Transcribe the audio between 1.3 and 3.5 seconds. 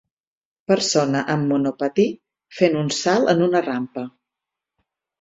amb monopatí fent un salt en